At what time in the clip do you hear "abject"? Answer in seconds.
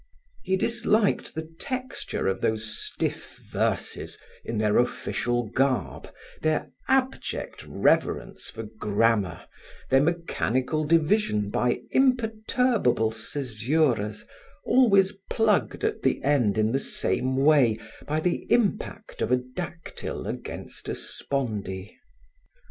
6.87-7.63